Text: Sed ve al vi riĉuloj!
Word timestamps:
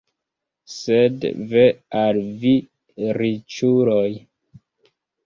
Sed 0.75 1.27
ve 1.51 1.65
al 1.99 2.21
vi 2.45 2.53
riĉuloj! 3.19 4.09